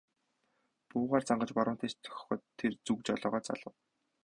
Буугаар 0.89 1.23
зангаж 1.27 1.49
баруун 1.55 1.77
тийш 1.79 1.93
дохиход 2.03 2.39
тэр 2.59 2.71
зүг 2.85 2.99
жолоогоо 3.07 3.41
залав. 3.47 3.73